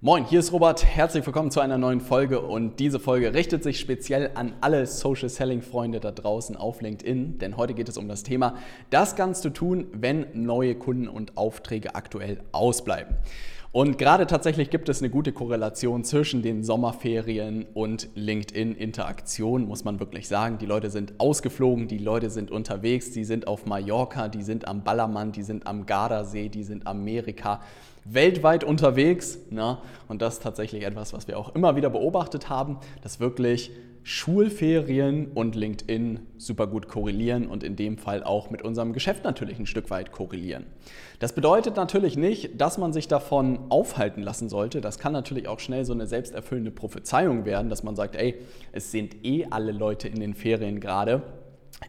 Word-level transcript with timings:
Moin, 0.00 0.24
hier 0.24 0.38
ist 0.38 0.52
Robert. 0.52 0.84
Herzlich 0.84 1.26
willkommen 1.26 1.50
zu 1.50 1.58
einer 1.58 1.76
neuen 1.76 2.00
Folge 2.00 2.40
und 2.40 2.78
diese 2.78 3.00
Folge 3.00 3.34
richtet 3.34 3.64
sich 3.64 3.80
speziell 3.80 4.30
an 4.36 4.54
alle 4.60 4.86
Social 4.86 5.28
Selling 5.28 5.60
Freunde 5.60 5.98
da 5.98 6.12
draußen 6.12 6.56
auf 6.56 6.80
LinkedIn, 6.80 7.40
denn 7.40 7.56
heute 7.56 7.74
geht 7.74 7.88
es 7.88 7.98
um 7.98 8.06
das 8.06 8.22
Thema, 8.22 8.54
das 8.90 9.16
kannst 9.16 9.44
du 9.44 9.50
tun, 9.50 9.88
wenn 9.90 10.26
neue 10.34 10.76
Kunden 10.76 11.08
und 11.08 11.36
Aufträge 11.36 11.96
aktuell 11.96 12.38
ausbleiben. 12.52 13.16
Und 13.78 13.96
gerade 13.96 14.26
tatsächlich 14.26 14.70
gibt 14.70 14.88
es 14.88 15.02
eine 15.02 15.08
gute 15.08 15.30
Korrelation 15.30 16.02
zwischen 16.02 16.42
den 16.42 16.64
Sommerferien 16.64 17.64
und 17.74 18.08
LinkedIn-Interaktion, 18.16 19.68
muss 19.68 19.84
man 19.84 20.00
wirklich 20.00 20.26
sagen. 20.26 20.58
Die 20.58 20.66
Leute 20.66 20.90
sind 20.90 21.12
ausgeflogen, 21.18 21.86
die 21.86 21.98
Leute 21.98 22.28
sind 22.28 22.50
unterwegs, 22.50 23.12
die 23.12 23.22
sind 23.22 23.46
auf 23.46 23.66
Mallorca, 23.66 24.26
die 24.26 24.42
sind 24.42 24.66
am 24.66 24.82
Ballermann, 24.82 25.30
die 25.30 25.44
sind 25.44 25.68
am 25.68 25.86
Gardasee, 25.86 26.48
die 26.48 26.64
sind 26.64 26.88
Amerika, 26.88 27.60
weltweit 28.04 28.64
unterwegs. 28.64 29.38
Ne? 29.50 29.78
Und 30.08 30.22
das 30.22 30.34
ist 30.34 30.42
tatsächlich 30.42 30.82
etwas, 30.82 31.12
was 31.12 31.28
wir 31.28 31.38
auch 31.38 31.54
immer 31.54 31.76
wieder 31.76 31.88
beobachtet 31.88 32.48
haben, 32.48 32.78
dass 33.02 33.20
wirklich 33.20 33.70
Schulferien 34.02 35.28
und 35.34 35.54
LinkedIn 35.54 36.20
super 36.36 36.66
gut 36.66 36.88
korrelieren 36.88 37.46
und 37.46 37.62
in 37.62 37.76
dem 37.76 37.98
Fall 37.98 38.22
auch 38.22 38.50
mit 38.50 38.62
unserem 38.62 38.92
Geschäft 38.92 39.24
natürlich 39.24 39.58
ein 39.58 39.66
Stück 39.66 39.90
weit 39.90 40.12
korrelieren. 40.12 40.66
Das 41.18 41.32
bedeutet 41.32 41.76
natürlich 41.76 42.16
nicht, 42.16 42.60
dass 42.60 42.78
man 42.78 42.92
sich 42.92 43.08
davon 43.08 43.58
aufhalten 43.68 44.22
lassen 44.22 44.48
sollte. 44.48 44.80
Das 44.80 44.98
kann 44.98 45.12
natürlich 45.12 45.48
auch 45.48 45.60
schnell 45.60 45.84
so 45.84 45.92
eine 45.92 46.06
selbsterfüllende 46.06 46.70
Prophezeiung 46.70 47.44
werden, 47.44 47.70
dass 47.70 47.82
man 47.82 47.96
sagt, 47.96 48.14
ey, 48.14 48.36
es 48.72 48.90
sind 48.92 49.24
eh 49.24 49.46
alle 49.50 49.72
Leute 49.72 50.08
in 50.08 50.20
den 50.20 50.34
Ferien 50.34 50.80
gerade. 50.80 51.22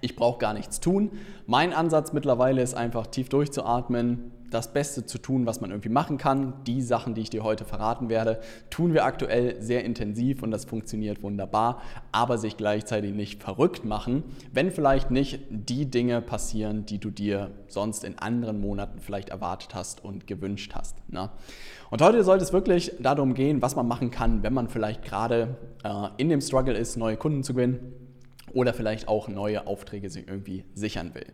Ich 0.02 0.16
brauche 0.16 0.39
gar 0.39 0.53
nichts 0.53 0.79
tun. 0.79 1.11
Mein 1.48 1.73
Ansatz 1.73 2.13
mittlerweile 2.13 2.61
ist 2.61 2.75
einfach 2.75 3.07
tief 3.07 3.30
durchzuatmen, 3.30 4.31
das 4.49 4.73
Beste 4.73 5.05
zu 5.05 5.17
tun, 5.17 5.45
was 5.45 5.61
man 5.61 5.70
irgendwie 5.70 5.89
machen 5.89 6.17
kann. 6.17 6.53
Die 6.66 6.81
Sachen, 6.81 7.13
die 7.13 7.21
ich 7.21 7.30
dir 7.30 7.43
heute 7.43 7.66
verraten 7.66 8.09
werde, 8.09 8.39
tun 8.70 8.94
wir 8.94 9.05
aktuell 9.05 9.61
sehr 9.61 9.83
intensiv 9.83 10.41
und 10.41 10.52
das 10.52 10.66
funktioniert 10.66 11.21
wunderbar, 11.21 11.81
aber 12.11 12.38
sich 12.38 12.58
gleichzeitig 12.58 13.14
nicht 13.14 13.44
verrückt 13.44 13.86
machen, 13.86 14.23
wenn 14.52 14.72
vielleicht 14.72 15.11
nicht 15.11 15.41
die 15.49 15.86
Dinge 15.86 16.21
passieren, 16.21 16.86
die 16.86 16.99
du 16.99 17.09
dir 17.09 17.52
sonst 17.67 18.03
in 18.03 18.17
anderen 18.17 18.59
Monaten 18.59 18.99
vielleicht 18.99 19.30
erwartet 19.30 19.75
hast 19.75 20.03
und 20.03 20.27
gewünscht 20.27 20.73
hast. 20.75 20.95
Ne? 21.09 21.30
Und 21.92 22.02
heute 22.02 22.23
sollte 22.23 22.44
es 22.44 22.53
wirklich 22.53 22.94
darum 22.99 23.33
gehen, 23.33 23.61
was 23.61 23.75
man 23.75 23.88
machen 23.88 24.11
kann, 24.11 24.44
wenn 24.44 24.53
man 24.53 24.67
vielleicht 24.67 25.03
gerade 25.03 25.58
äh, 25.83 26.08
in 26.17 26.30
dem 26.30 26.42
Struggle 26.42 26.75
ist, 26.75 26.97
neue 26.97 27.17
Kunden 27.17 27.44
zu 27.44 27.53
gewinnen 27.53 28.08
oder 28.53 28.73
vielleicht 28.73 29.08
auch 29.08 29.28
neue 29.28 29.67
Aufträge 29.67 30.09
sich 30.09 30.28
irgendwie 30.28 30.64
sichern 30.73 31.14
will. 31.16 31.28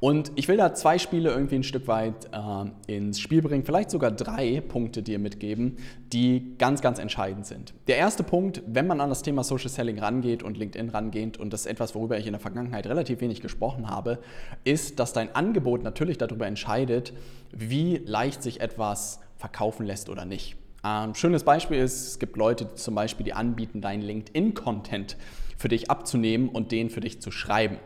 Und 0.00 0.32
ich 0.36 0.48
will 0.48 0.56
da 0.56 0.74
zwei 0.74 0.98
Spiele 0.98 1.30
irgendwie 1.30 1.56
ein 1.56 1.62
Stück 1.62 1.88
weit 1.88 2.30
äh, 2.32 2.94
ins 2.94 3.20
Spiel 3.20 3.42
bringen, 3.42 3.64
vielleicht 3.64 3.90
sogar 3.90 4.10
drei 4.10 4.60
Punkte 4.60 5.02
dir 5.02 5.18
mitgeben, 5.18 5.76
die 6.12 6.56
ganz, 6.58 6.80
ganz 6.80 6.98
entscheidend 6.98 7.46
sind. 7.46 7.74
Der 7.86 7.96
erste 7.96 8.22
Punkt, 8.22 8.62
wenn 8.66 8.86
man 8.86 9.00
an 9.00 9.08
das 9.08 9.22
Thema 9.22 9.44
Social 9.44 9.68
Selling 9.68 9.98
rangeht 9.98 10.42
und 10.42 10.56
LinkedIn 10.56 10.90
rangeht, 10.90 11.36
und 11.36 11.52
das 11.52 11.60
ist 11.60 11.66
etwas, 11.66 11.94
worüber 11.94 12.18
ich 12.18 12.26
in 12.26 12.32
der 12.32 12.40
Vergangenheit 12.40 12.86
relativ 12.86 13.20
wenig 13.20 13.40
gesprochen 13.40 13.88
habe, 13.88 14.18
ist, 14.64 14.98
dass 14.98 15.12
dein 15.12 15.34
Angebot 15.34 15.82
natürlich 15.82 16.18
darüber 16.18 16.46
entscheidet, 16.46 17.12
wie 17.52 17.98
leicht 18.04 18.42
sich 18.42 18.60
etwas 18.60 19.20
verkaufen 19.36 19.86
lässt 19.86 20.08
oder 20.08 20.24
nicht. 20.24 20.56
Ein 20.86 21.16
schönes 21.16 21.42
Beispiel 21.42 21.78
ist, 21.78 22.06
es 22.06 22.18
gibt 22.20 22.36
Leute, 22.36 22.66
die 22.66 22.74
zum 22.76 22.94
Beispiel, 22.94 23.24
die 23.24 23.32
anbieten, 23.32 23.80
deinen 23.80 24.02
LinkedIn-Content 24.02 25.16
für 25.58 25.66
dich 25.66 25.90
abzunehmen 25.90 26.48
und 26.48 26.70
den 26.70 26.90
für 26.90 27.00
dich 27.00 27.20
zu 27.20 27.32
schreiben. 27.32 27.78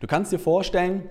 Du 0.00 0.08
kannst 0.08 0.32
dir 0.32 0.40
vorstellen, 0.40 1.08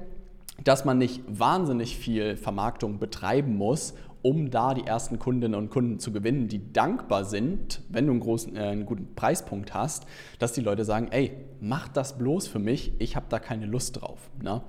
dass 0.66 0.84
man 0.84 0.98
nicht 0.98 1.22
wahnsinnig 1.26 1.96
viel 1.96 2.36
Vermarktung 2.36 3.00
betreiben 3.00 3.56
muss, 3.56 3.94
um 4.22 4.50
da 4.50 4.74
die 4.74 4.86
ersten 4.86 5.20
Kundinnen 5.20 5.56
und 5.56 5.70
Kunden 5.70 6.00
zu 6.00 6.12
gewinnen, 6.12 6.48
die 6.48 6.74
dankbar 6.74 7.26
sind, 7.26 7.82
wenn 7.90 8.06
du 8.06 8.12
einen, 8.12 8.20
großen, 8.20 8.56
äh, 8.56 8.60
einen 8.60 8.86
guten 8.86 9.16
Preispunkt 9.16 9.74
hast, 9.74 10.06
dass 10.40 10.54
die 10.54 10.62
Leute 10.62 10.86
sagen, 10.86 11.08
ey, 11.12 11.32
mach 11.60 11.88
das 11.88 12.18
bloß 12.18 12.48
für 12.48 12.60
mich, 12.60 12.94
ich 13.00 13.16
habe 13.16 13.26
da 13.30 13.40
keine 13.40 13.66
Lust 13.66 14.02
drauf. 14.02 14.30
Ne? 14.42 14.62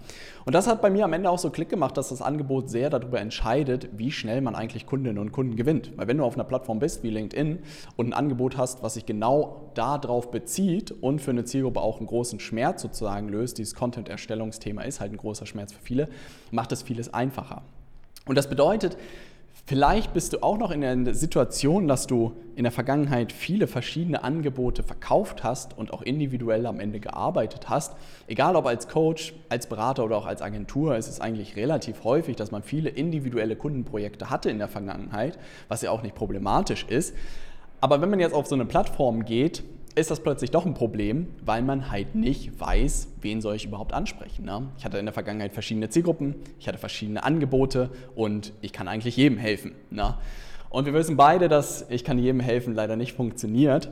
Und 0.44 0.54
das 0.54 0.66
hat 0.66 0.81
bei 0.81 0.91
mir 0.91 1.04
am 1.04 1.12
Ende 1.12 1.31
auch 1.31 1.38
so 1.38 1.50
Klick 1.50 1.69
gemacht, 1.69 1.97
dass 1.97 2.09
das 2.09 2.22
Angebot 2.22 2.70
sehr 2.70 2.91
darüber 2.91 3.20
entscheidet, 3.20 3.88
wie 3.97 4.10
schnell 4.10 4.41
man 4.41 4.54
eigentlich 4.54 4.86
Kundinnen 4.86 5.19
und 5.19 5.32
Kunden 5.32 5.56
gewinnt. 5.56 5.92
Weil 5.97 6.09
wenn 6.09 6.19
du 6.19 6.25
auf 6.25 6.34
einer 6.34 6.44
Plattform 6.44 6.78
bist 6.78 7.03
wie 7.03 7.10
LinkedIn 7.10 7.59
und 7.97 8.06
ein 8.06 8.12
Angebot 8.12 8.56
hast, 8.56 8.82
was 8.82 8.94
sich 8.94 9.06
genau 9.06 9.70
darauf 9.75 10.30
bezieht 10.30 10.92
und 10.92 11.20
für 11.20 11.30
eine 11.30 11.44
Zielgruppe 11.44 11.80
auch 11.80 11.98
einen 11.98 12.06
großen 12.06 12.41
Schmerz 12.41 12.82
sozusagen 12.82 13.28
löst, 13.28 13.59
dieses 13.59 13.75
Content-Erstellungsthema 13.75 14.82
ist 14.82 15.00
halt 15.00 15.12
ein 15.12 15.19
großer 15.19 15.47
Schmerz 15.47 15.72
für 15.72 15.82
viele, 15.82 16.09
macht 16.50 16.72
es 16.72 16.82
vieles 16.82 17.12
einfacher. 17.12 17.62
Und 18.26 18.36
das 18.36 18.48
bedeutet, 18.48 18.97
Vielleicht 19.68 20.14
bist 20.14 20.32
du 20.32 20.42
auch 20.42 20.56
noch 20.56 20.70
in 20.70 20.80
der 20.80 21.14
Situation, 21.14 21.88
dass 21.88 22.06
du 22.06 22.32
in 22.56 22.62
der 22.62 22.72
Vergangenheit 22.72 23.32
viele 23.32 23.66
verschiedene 23.66 24.24
Angebote 24.24 24.82
verkauft 24.82 25.44
hast 25.44 25.76
und 25.76 25.92
auch 25.92 26.00
individuell 26.00 26.64
am 26.64 26.80
Ende 26.80 27.00
gearbeitet 27.00 27.68
hast. 27.68 27.94
Egal 28.28 28.56
ob 28.56 28.64
als 28.64 28.88
Coach, 28.88 29.34
als 29.50 29.66
Berater 29.66 30.06
oder 30.06 30.16
auch 30.16 30.24
als 30.24 30.40
Agentur, 30.40 30.96
ist 30.96 31.06
es 31.06 31.20
eigentlich 31.20 31.56
relativ 31.56 32.02
häufig, 32.04 32.34
dass 32.34 32.50
man 32.50 32.62
viele 32.62 32.88
individuelle 32.88 33.56
Kundenprojekte 33.56 34.30
hatte 34.30 34.48
in 34.48 34.56
der 34.56 34.68
Vergangenheit, 34.68 35.38
was 35.68 35.82
ja 35.82 35.90
auch 35.90 36.02
nicht 36.02 36.14
problematisch 36.14 36.86
ist. 36.88 37.14
Aber 37.82 38.00
wenn 38.00 38.08
man 38.08 38.20
jetzt 38.20 38.32
auf 38.32 38.46
so 38.46 38.54
eine 38.54 38.64
Plattform 38.64 39.26
geht, 39.26 39.64
ist 39.98 40.10
das 40.10 40.20
plötzlich 40.20 40.50
doch 40.50 40.66
ein 40.66 40.75
Problem, 40.75 41.28
weil 41.44 41.62
man 41.62 41.91
halt 41.91 42.14
nicht 42.14 42.59
weiß, 42.59 43.09
wen 43.20 43.41
soll 43.41 43.56
ich 43.56 43.64
überhaupt 43.64 43.92
ansprechen. 43.92 44.44
Ne? 44.44 44.69
Ich 44.78 44.84
hatte 44.84 44.98
in 44.98 45.06
der 45.06 45.12
Vergangenheit 45.12 45.53
verschiedene 45.53 45.88
Zielgruppen, 45.88 46.36
ich 46.59 46.69
hatte 46.69 46.78
verschiedene 46.78 47.25
Angebote 47.25 47.91
und 48.14 48.53
ich 48.60 48.72
kann 48.72 48.88
eigentlich 48.88 49.16
jedem 49.16 49.38
helfen. 49.38 49.72
Ne? 49.91 50.14
Und 50.70 50.86
wir 50.86 50.94
wissen 50.94 51.16
beide, 51.16 51.48
dass 51.48 51.86
ich 51.91 52.04
kann 52.04 52.19
jedem 52.19 52.41
helfen 52.41 52.75
leider 52.75 52.97
nicht 52.97 53.14
funktioniert. 53.14 53.91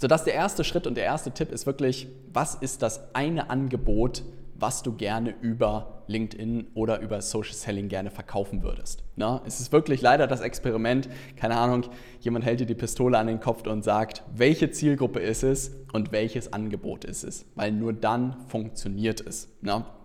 Sodass 0.00 0.24
der 0.24 0.34
erste 0.34 0.62
Schritt 0.64 0.86
und 0.86 0.96
der 0.96 1.04
erste 1.04 1.32
Tipp 1.32 1.50
ist 1.50 1.66
wirklich, 1.66 2.08
was 2.32 2.54
ist 2.54 2.82
das 2.82 3.14
eine 3.14 3.50
Angebot, 3.50 4.22
was 4.58 4.82
du 4.82 4.92
gerne 4.92 5.34
über 5.40 6.02
LinkedIn 6.08 6.68
oder 6.74 7.00
über 7.00 7.20
Social 7.22 7.54
Selling 7.54 7.88
gerne 7.88 8.10
verkaufen 8.10 8.62
würdest. 8.62 9.04
Na, 9.16 9.42
es 9.46 9.60
ist 9.60 9.72
wirklich 9.72 10.00
leider 10.00 10.26
das 10.26 10.40
Experiment, 10.40 11.08
keine 11.36 11.56
Ahnung, 11.56 11.84
jemand 12.20 12.44
hält 12.44 12.60
dir 12.60 12.66
die 12.66 12.74
Pistole 12.74 13.18
an 13.18 13.26
den 13.26 13.40
Kopf 13.40 13.66
und 13.66 13.84
sagt, 13.84 14.24
welche 14.34 14.70
Zielgruppe 14.70 15.20
ist 15.20 15.42
es 15.42 15.72
und 15.92 16.12
welches 16.12 16.52
Angebot 16.52 17.04
ist 17.04 17.24
es, 17.24 17.46
weil 17.54 17.72
nur 17.72 17.92
dann 17.92 18.36
funktioniert 18.48 19.20
es. 19.20 19.48
Na? 19.60 19.97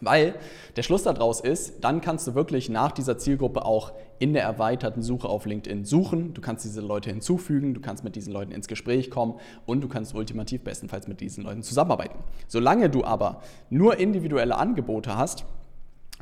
Weil 0.00 0.34
der 0.76 0.82
Schluss 0.82 1.04
daraus 1.04 1.40
ist, 1.40 1.84
dann 1.84 2.00
kannst 2.00 2.26
du 2.26 2.34
wirklich 2.34 2.68
nach 2.68 2.90
dieser 2.90 3.16
Zielgruppe 3.16 3.64
auch 3.64 3.92
in 4.18 4.32
der 4.32 4.42
erweiterten 4.42 5.02
Suche 5.02 5.28
auf 5.28 5.46
LinkedIn 5.46 5.84
suchen. 5.84 6.34
Du 6.34 6.40
kannst 6.40 6.64
diese 6.64 6.80
Leute 6.80 7.10
hinzufügen, 7.10 7.74
du 7.74 7.80
kannst 7.80 8.02
mit 8.02 8.16
diesen 8.16 8.32
Leuten 8.32 8.52
ins 8.52 8.66
Gespräch 8.66 9.10
kommen 9.10 9.34
und 9.66 9.82
du 9.82 9.88
kannst 9.88 10.14
ultimativ 10.14 10.62
bestenfalls 10.62 11.06
mit 11.06 11.20
diesen 11.20 11.44
Leuten 11.44 11.62
zusammenarbeiten. 11.62 12.18
Solange 12.48 12.90
du 12.90 13.04
aber 13.04 13.42
nur 13.70 13.98
individuelle 13.98 14.56
Angebote 14.56 15.16
hast, 15.16 15.44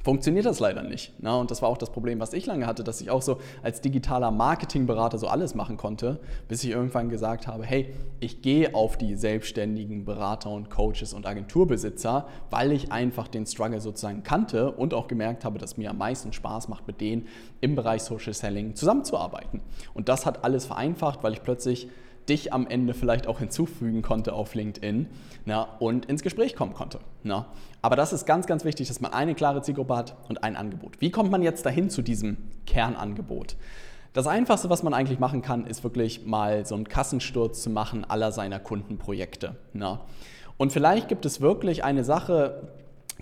funktioniert 0.03 0.47
das 0.47 0.61
leider 0.61 0.83
nicht. 0.83 1.21
Ne? 1.23 1.37
Und 1.37 1.51
das 1.51 1.63
war 1.63 1.69
auch 1.69 1.79
das 1.79 1.91
Problem, 1.91 2.21
was 2.21 2.33
ich 2.33 2.47
lange 2.47 2.67
hatte, 2.67 2.85
dass 2.85 3.01
ich 3.01 3.11
auch 3.11 3.23
so 3.23 3.39
als 3.63 3.81
digitaler 3.81 4.31
Marketingberater 4.31 5.19
so 5.19 5.29
alles 5.29 5.55
machen 5.55 5.77
konnte, 5.77 6.21
bis 6.49 6.65
ich 6.65 6.71
irgendwann 6.71 7.09
gesagt 7.09 7.47
habe, 7.47 7.65
hey, 7.65 7.93
ich 8.21 8.43
gehe 8.43 8.75
auf 8.75 8.97
die 8.97 9.17
selbstständigen 9.17 10.05
Berater 10.05 10.51
und 10.51 10.71
Coaches 10.71 11.15
und 11.15 11.27
Agenturbesitzer, 11.27 12.27
weil 12.51 12.73
ich 12.73 12.93
einfach 12.93 13.29
den 13.29 13.47
Struggle 13.47 13.81
sozusagen 13.81 14.23
kannte 14.23 14.73
und 14.73 14.95
auch 14.95 15.09
gemerkt 15.09 15.45
habe, 15.45 15.59
dass 15.59 15.77
mir 15.77 15.91
am 15.91 15.99
meisten 15.99 16.33
Spaß 16.33 16.69
macht, 16.69 16.87
mit 16.87 17.01
denen 17.01 17.29
im 17.61 17.75
Bereich 17.75 18.03
Social 18.03 18.35
Selling 18.35 18.75
zusammenzuarbeiten. 18.75 19.61
Und 19.95 20.09
das 20.09 20.27
hat 20.27 20.45
alles 20.45 20.67
vereinfacht, 20.67 21.23
weil 21.23 21.33
ich 21.33 21.43
plötzlich 21.43 21.89
dich 22.29 22.53
am 22.53 22.67
Ende 22.67 22.95
vielleicht 22.95 23.27
auch 23.27 23.39
hinzufügen 23.39 24.03
konnte 24.03 24.33
auf 24.33 24.55
LinkedIn 24.55 25.09
na, 25.45 25.63
und 25.81 26.07
ins 26.07 26.23
Gespräch 26.23 26.55
kommen 26.55 26.75
konnte. 26.75 27.01
Na. 27.23 27.47
Aber 27.81 27.97
das 27.97 28.13
ist 28.13 28.27
ganz, 28.27 28.47
ganz 28.47 28.65
wichtig, 28.65 28.89
dass 28.89 29.01
man 29.01 29.13
eine 29.13 29.35
klare 29.35 29.63
Zielgruppe 29.63 29.97
hat 29.97 30.17
und 30.29 30.45
ein 30.45 30.57
Angebot. 30.57 31.01
Wie 31.01 31.11
kommt 31.11 31.31
man 31.31 31.43
jetzt 31.43 31.67
dahin 31.67 31.91
zu 31.91 32.03
diesem 32.03 32.37
Kernangebot? 32.67 33.57
Das 34.13 34.27
Einfachste, 34.27 34.69
was 34.69 34.83
man 34.83 34.95
eigentlich 34.95 35.19
machen 35.19 35.41
kann, 35.43 35.67
ist 35.67 35.85
wirklich 35.85 36.27
mal 36.27 36.67
so 36.67 36.75
einen 36.75 36.87
Kassensturz 36.87 37.63
zu 37.63 37.71
machen 37.71 38.05
aller 38.05 38.31
seiner 38.31 38.61
Kundenprojekte. 38.61 39.57
Na. 39.73 40.01
Und 40.59 40.73
vielleicht 40.73 41.09
gibt 41.09 41.25
es 41.25 41.41
wirklich 41.41 41.83
eine 41.83 42.05
Sache, 42.05 42.69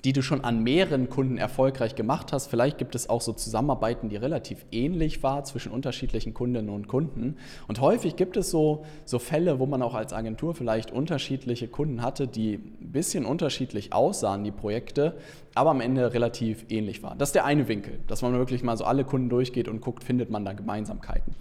die 0.04 0.12
du 0.12 0.22
schon 0.22 0.42
an 0.44 0.62
mehreren 0.62 1.08
Kunden 1.08 1.38
erfolgreich 1.38 1.94
gemacht 1.94 2.32
hast. 2.32 2.46
Vielleicht 2.48 2.78
gibt 2.78 2.94
es 2.94 3.08
auch 3.08 3.20
so 3.20 3.32
Zusammenarbeiten, 3.32 4.08
die 4.08 4.16
relativ 4.16 4.64
ähnlich 4.72 5.22
waren 5.22 5.44
zwischen 5.44 5.72
unterschiedlichen 5.72 6.34
Kundinnen 6.34 6.70
und 6.70 6.88
Kunden. 6.88 7.36
Und 7.68 7.80
häufig 7.80 8.16
gibt 8.16 8.36
es 8.36 8.50
so, 8.50 8.84
so 9.04 9.18
Fälle, 9.18 9.58
wo 9.58 9.66
man 9.66 9.82
auch 9.82 9.94
als 9.94 10.12
Agentur 10.12 10.54
vielleicht 10.54 10.90
unterschiedliche 10.90 11.68
Kunden 11.68 12.02
hatte, 12.02 12.26
die 12.26 12.54
ein 12.54 12.92
bisschen 12.92 13.24
unterschiedlich 13.24 13.92
aussahen, 13.92 14.44
die 14.44 14.50
Projekte, 14.50 15.16
aber 15.54 15.70
am 15.70 15.80
Ende 15.80 16.14
relativ 16.14 16.64
ähnlich 16.68 17.02
waren. 17.02 17.18
Das 17.18 17.30
ist 17.30 17.34
der 17.34 17.44
eine 17.44 17.68
Winkel, 17.68 17.98
dass 18.06 18.22
man 18.22 18.32
wirklich 18.34 18.62
mal 18.62 18.76
so 18.76 18.84
alle 18.84 19.04
Kunden 19.04 19.28
durchgeht 19.28 19.68
und 19.68 19.80
guckt, 19.80 20.04
findet 20.04 20.30
man 20.30 20.44
da 20.44 20.52
Gemeinsamkeiten. 20.52 21.34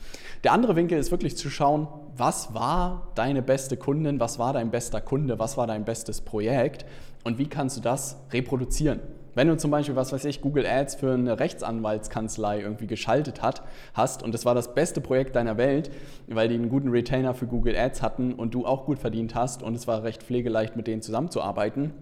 Der 0.44 0.54
andere 0.54 0.76
Winkel 0.76 0.98
ist 0.98 1.12
wirklich 1.12 1.38
zu 1.38 1.50
schauen, 1.50 1.88
was 2.18 2.54
war 2.54 3.12
deine 3.16 3.42
beste 3.42 3.78
Kundin, 3.78 4.20
was 4.20 4.40
war 4.40 4.54
dein 4.54 4.72
bester 4.72 5.00
Kunde, 5.00 5.40
was 5.40 5.58
war 5.58 5.68
dein 5.68 5.86
bestes 5.86 6.22
Projekt 6.22 6.86
und 7.24 7.38
wie 7.38 7.48
kannst 7.48 7.78
du 7.78 7.82
das 7.82 8.18
reproduzieren? 8.32 9.00
Wenn 9.36 9.48
du 9.48 9.58
zum 9.58 9.72
Beispiel, 9.72 9.96
was 9.96 10.12
weiß 10.12 10.26
ich, 10.26 10.42
Google 10.42 10.66
Ads 10.66 10.96
für 10.96 11.14
eine 11.14 11.40
Rechtsanwaltskanzlei 11.40 12.62
irgendwie 12.62 12.88
geschaltet 12.88 13.42
hat, 13.42 13.62
hast 13.94 14.24
und 14.24 14.34
das 14.34 14.44
war 14.46 14.56
das 14.56 14.74
beste 14.74 15.02
Projekt 15.02 15.36
deiner 15.36 15.58
Welt, 15.58 15.92
weil 16.28 16.50
die 16.50 16.56
einen 16.56 16.70
guten 16.70 16.90
Retainer 16.90 17.34
für 17.34 17.48
Google 17.48 17.78
Ads 17.78 18.02
hatten 18.02 18.34
und 18.34 18.54
du 18.54 18.66
auch 18.66 18.86
gut 18.86 19.00
verdient 19.00 19.36
hast 19.36 19.64
und 19.64 19.76
es 19.76 19.88
war 19.88 20.04
recht 20.04 20.24
pflegeleicht, 20.24 20.76
mit 20.76 20.88
denen 20.88 21.02
zusammenzuarbeiten, 21.02 21.94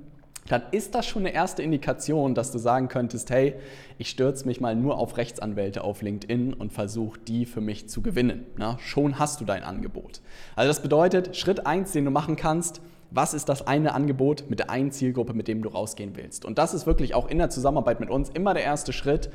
dann 0.48 0.64
ist 0.72 0.96
das 0.96 1.06
schon 1.06 1.24
eine 1.24 1.34
erste 1.34 1.62
Indikation, 1.62 2.34
dass 2.34 2.52
du 2.52 2.58
sagen 2.58 2.88
könntest, 2.88 3.30
hey, 3.30 3.56
ich 3.98 4.10
stürze 4.10 4.46
mich 4.46 4.62
mal 4.62 4.76
nur 4.76 4.98
auf 4.98 5.18
Rechtsanwälte 5.18 5.84
auf 5.84 6.02
LinkedIn 6.02 6.54
und 6.54 6.72
versuche 6.72 7.20
die 7.20 7.46
für 7.46 7.62
mich 7.62 7.90
zu 7.90 8.02
gewinnen. 8.02 8.46
Na, 8.58 8.78
schon 8.80 9.20
hast 9.20 9.42
du 9.42 9.46
dein 9.46 9.64
Angebot. 9.64 10.22
Also 10.56 10.70
das 10.70 10.82
bedeutet, 10.82 11.36
Schritt 11.36 11.68
1, 11.68 11.92
den 11.92 12.06
du 12.06 12.12
machen 12.12 12.36
kannst, 12.36 12.82
was 13.12 13.34
ist 13.34 13.50
das 13.50 13.66
eine 13.66 13.94
Angebot 13.94 14.50
mit 14.50 14.60
der 14.60 14.70
einen 14.70 14.92
Zielgruppe, 14.92 15.34
mit 15.34 15.48
dem 15.48 15.62
du 15.62 15.70
rausgehen 15.70 16.16
willst. 16.16 16.46
Und 16.46 16.58
das 16.58 16.74
ist 16.74 16.86
wirklich 16.86 17.16
auch 17.16 17.28
in 17.28 17.38
der 17.38 17.50
Zusammenarbeit 17.50 18.00
mit 18.00 18.10
uns 18.10 18.30
immer 18.30 18.54
der 18.54 18.64
erste 18.64 18.94
Schritt 18.94 19.30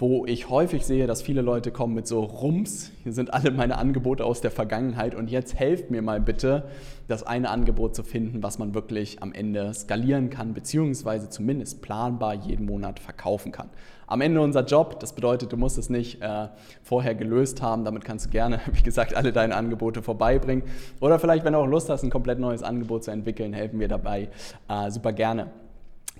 wo 0.00 0.24
ich 0.26 0.48
häufig 0.48 0.86
sehe, 0.86 1.08
dass 1.08 1.22
viele 1.22 1.42
Leute 1.42 1.72
kommen 1.72 1.92
mit 1.92 2.06
so 2.06 2.20
Rums, 2.20 2.92
hier 3.02 3.12
sind 3.12 3.34
alle 3.34 3.50
meine 3.50 3.78
Angebote 3.78 4.24
aus 4.24 4.40
der 4.40 4.52
Vergangenheit 4.52 5.16
und 5.16 5.28
jetzt 5.28 5.56
helft 5.56 5.90
mir 5.90 6.02
mal 6.02 6.20
bitte, 6.20 6.68
das 7.08 7.24
eine 7.24 7.50
Angebot 7.50 7.96
zu 7.96 8.04
finden, 8.04 8.40
was 8.44 8.60
man 8.60 8.74
wirklich 8.74 9.20
am 9.24 9.32
Ende 9.32 9.74
skalieren 9.74 10.30
kann, 10.30 10.54
beziehungsweise 10.54 11.30
zumindest 11.30 11.82
planbar 11.82 12.34
jeden 12.34 12.64
Monat 12.64 13.00
verkaufen 13.00 13.50
kann. 13.50 13.70
Am 14.06 14.20
Ende 14.20 14.40
unser 14.40 14.64
Job, 14.64 15.00
das 15.00 15.14
bedeutet, 15.14 15.52
du 15.52 15.56
musst 15.56 15.78
es 15.78 15.90
nicht 15.90 16.22
äh, 16.22 16.46
vorher 16.84 17.16
gelöst 17.16 17.60
haben, 17.60 17.84
damit 17.84 18.04
kannst 18.04 18.26
du 18.26 18.30
gerne, 18.30 18.60
wie 18.72 18.82
gesagt, 18.82 19.16
alle 19.16 19.32
deine 19.32 19.56
Angebote 19.56 20.00
vorbeibringen. 20.00 20.62
Oder 21.00 21.18
vielleicht, 21.18 21.44
wenn 21.44 21.54
du 21.54 21.58
auch 21.58 21.66
Lust 21.66 21.90
hast, 21.90 22.04
ein 22.04 22.10
komplett 22.10 22.38
neues 22.38 22.62
Angebot 22.62 23.02
zu 23.02 23.10
entwickeln, 23.10 23.52
helfen 23.52 23.80
wir 23.80 23.88
dabei 23.88 24.28
äh, 24.68 24.92
super 24.92 25.12
gerne. 25.12 25.48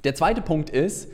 Der 0.02 0.16
zweite 0.16 0.42
Punkt 0.42 0.68
ist, 0.68 1.08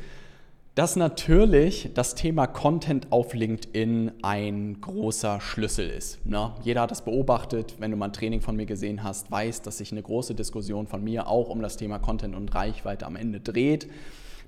dass 0.74 0.96
natürlich 0.96 1.90
das 1.94 2.16
Thema 2.16 2.48
Content 2.48 3.12
auf 3.12 3.32
LinkedIn 3.32 4.10
ein 4.22 4.80
großer 4.80 5.40
Schlüssel 5.40 5.88
ist. 5.88 6.24
Ne? 6.26 6.52
Jeder 6.62 6.82
hat 6.82 6.90
das 6.90 7.02
beobachtet, 7.02 7.76
wenn 7.78 7.92
du 7.92 7.96
mal 7.96 8.06
ein 8.06 8.12
Training 8.12 8.40
von 8.40 8.56
mir 8.56 8.66
gesehen 8.66 9.04
hast, 9.04 9.30
weiß, 9.30 9.62
dass 9.62 9.78
sich 9.78 9.92
eine 9.92 10.02
große 10.02 10.34
Diskussion 10.34 10.88
von 10.88 11.04
mir 11.04 11.28
auch 11.28 11.48
um 11.48 11.62
das 11.62 11.76
Thema 11.76 12.00
Content 12.00 12.34
und 12.34 12.52
Reichweite 12.54 13.06
am 13.06 13.14
Ende 13.14 13.38
dreht. 13.38 13.88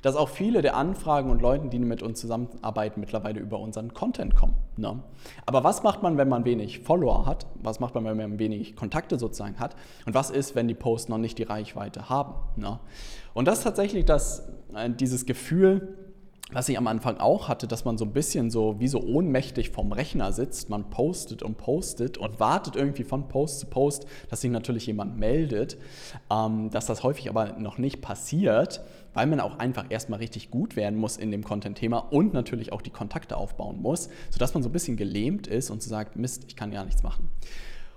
Dass 0.02 0.14
auch 0.14 0.28
viele 0.28 0.62
der 0.62 0.76
Anfragen 0.76 1.30
und 1.30 1.40
Leuten, 1.40 1.70
die 1.70 1.78
mit 1.78 2.02
uns 2.02 2.20
zusammenarbeiten, 2.20 3.00
mittlerweile 3.00 3.40
über 3.40 3.58
unseren 3.58 3.94
Content 3.94 4.36
kommen. 4.36 4.54
Ne? 4.76 5.02
Aber 5.46 5.64
was 5.64 5.84
macht 5.84 6.02
man, 6.02 6.18
wenn 6.18 6.28
man 6.28 6.44
wenig 6.44 6.80
Follower 6.80 7.24
hat? 7.24 7.46
Was 7.62 7.80
macht 7.80 7.94
man, 7.94 8.04
wenn 8.04 8.16
man 8.16 8.38
wenig 8.38 8.76
Kontakte 8.76 9.18
sozusagen 9.18 9.58
hat? 9.58 9.74
Und 10.04 10.14
was 10.14 10.30
ist, 10.30 10.54
wenn 10.54 10.68
die 10.68 10.74
Posts 10.74 11.08
noch 11.08 11.18
nicht 11.18 11.38
die 11.38 11.44
Reichweite 11.44 12.08
haben? 12.08 12.34
Ne? 12.56 12.78
Und 13.32 13.48
das 13.48 13.58
ist 13.58 13.64
tatsächlich 13.64 14.04
das, 14.04 14.48
äh, 14.74 14.90
dieses 14.90 15.24
Gefühl, 15.24 16.05
was 16.52 16.68
ich 16.68 16.78
am 16.78 16.86
Anfang 16.86 17.18
auch 17.18 17.48
hatte, 17.48 17.66
dass 17.66 17.84
man 17.84 17.98
so 17.98 18.04
ein 18.04 18.12
bisschen 18.12 18.50
so 18.50 18.78
wie 18.78 18.86
so 18.86 19.02
ohnmächtig 19.02 19.70
vom 19.70 19.90
Rechner 19.90 20.32
sitzt, 20.32 20.70
man 20.70 20.90
postet 20.90 21.42
und 21.42 21.58
postet 21.58 22.18
und 22.18 22.38
wartet 22.38 22.76
irgendwie 22.76 23.02
von 23.02 23.26
Post 23.26 23.60
zu 23.60 23.66
Post, 23.66 24.06
dass 24.30 24.42
sich 24.42 24.50
natürlich 24.52 24.86
jemand 24.86 25.18
meldet, 25.18 25.76
ähm, 26.30 26.70
dass 26.70 26.86
das 26.86 27.02
häufig 27.02 27.28
aber 27.28 27.54
noch 27.58 27.78
nicht 27.78 28.00
passiert, 28.00 28.80
weil 29.12 29.26
man 29.26 29.40
auch 29.40 29.58
einfach 29.58 29.86
erstmal 29.88 30.20
richtig 30.20 30.52
gut 30.52 30.76
werden 30.76 30.98
muss 30.98 31.16
in 31.16 31.32
dem 31.32 31.42
Content-Thema 31.42 31.98
und 31.98 32.32
natürlich 32.32 32.72
auch 32.72 32.82
die 32.82 32.90
Kontakte 32.90 33.36
aufbauen 33.36 33.82
muss, 33.82 34.08
sodass 34.30 34.54
man 34.54 34.62
so 34.62 34.68
ein 34.68 34.72
bisschen 34.72 34.96
gelähmt 34.96 35.48
ist 35.48 35.70
und 35.70 35.82
so 35.82 35.90
sagt, 35.90 36.14
Mist, 36.14 36.44
ich 36.46 36.54
kann 36.54 36.70
gar 36.70 36.84
nichts 36.84 37.02
machen. 37.02 37.28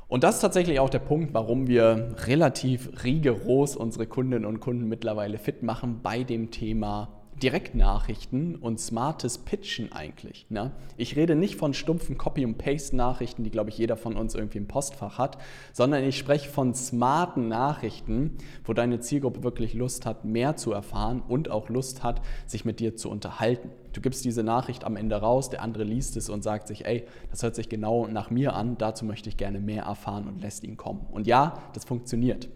Und 0.08 0.24
das 0.24 0.36
ist 0.36 0.42
tatsächlich 0.42 0.80
auch 0.80 0.90
der 0.90 1.00
Punkt, 1.00 1.36
warum 1.36 1.68
wir 1.68 2.16
relativ 2.26 3.04
rigoros 3.04 3.76
unsere 3.76 4.08
Kundinnen 4.08 4.46
und 4.46 4.60
Kunden 4.60 4.88
mittlerweile 4.88 5.38
fit 5.38 5.62
machen 5.62 6.00
bei 6.02 6.24
dem 6.24 6.50
Thema 6.50 7.19
Direktnachrichten 7.40 8.56
und 8.56 8.80
smartes 8.80 9.38
Pitchen 9.40 9.92
eigentlich. 9.92 10.46
Ne? 10.50 10.72
Ich 10.98 11.16
rede 11.16 11.36
nicht 11.36 11.56
von 11.56 11.74
stumpfen 11.74 12.18
Copy- 12.18 12.46
und 12.46 12.58
Paste-Nachrichten, 12.58 13.44
die, 13.44 13.50
glaube 13.50 13.70
ich, 13.70 13.78
jeder 13.78 13.98
von 13.98 14.16
uns 14.16 14.36
irgendwie 14.36 14.58
im 14.58 14.68
Postfach 14.68 15.18
hat, 15.18 15.38
sondern 15.74 16.04
ich 16.04 16.18
spreche 16.18 16.50
von 16.50 16.74
smarten 16.74 17.48
Nachrichten, 17.48 18.38
wo 18.66 18.74
deine 18.74 19.00
Zielgruppe 19.00 19.44
wirklich 19.44 19.74
Lust 19.74 20.06
hat, 20.06 20.26
mehr 20.26 20.58
zu 20.58 20.72
erfahren 20.72 21.24
und 21.28 21.50
auch 21.50 21.70
Lust 21.70 22.04
hat, 22.04 22.22
sich 22.46 22.66
mit 22.66 22.80
dir 22.80 22.96
zu 22.96 23.10
unterhalten. 23.10 23.70
Du 23.94 24.02
gibst 24.02 24.24
diese 24.26 24.44
Nachricht 24.44 24.84
am 24.84 24.96
Ende 24.96 25.16
raus, 25.16 25.50
der 25.50 25.62
andere 25.62 25.84
liest 25.84 26.18
es 26.18 26.30
und 26.30 26.44
sagt 26.44 26.68
sich, 26.68 26.86
ey, 26.86 27.06
das 27.32 27.42
hört 27.42 27.56
sich 27.56 27.70
genau 27.70 28.08
nach 28.08 28.30
mir 28.30 28.54
an, 28.54 28.78
dazu 28.78 29.06
möchte 29.06 29.30
ich 29.30 29.38
gerne 29.38 29.60
mehr 29.60 29.84
erfahren 29.84 30.28
und 30.28 30.42
lässt 30.42 30.64
ihn 30.64 30.78
kommen. 30.78 31.08
Und 31.12 31.26
ja, 31.26 31.58
das 31.74 31.86
funktioniert. 31.86 32.50